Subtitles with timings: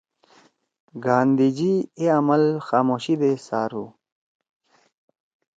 [1.03, 3.85] گاندھی جی اے عمل خاموشی دے څارُو